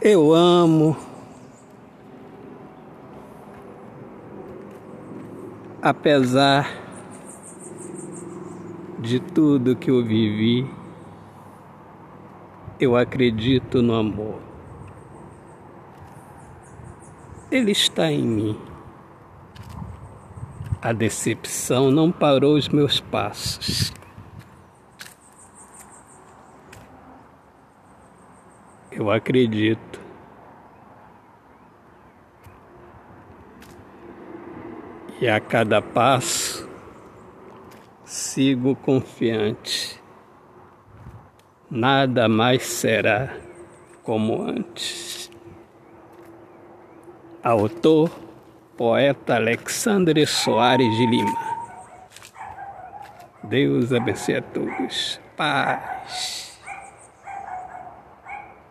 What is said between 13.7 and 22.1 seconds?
no amor. Ele está em mim. A decepção